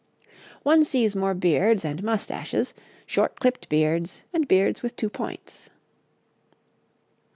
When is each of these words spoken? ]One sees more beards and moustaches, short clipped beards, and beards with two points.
]One 0.63 0.83
sees 0.83 1.15
more 1.15 1.35
beards 1.35 1.85
and 1.85 2.01
moustaches, 2.01 2.73
short 3.05 3.39
clipped 3.39 3.69
beards, 3.69 4.23
and 4.33 4.47
beards 4.47 4.81
with 4.81 4.95
two 4.95 5.11
points. 5.11 5.69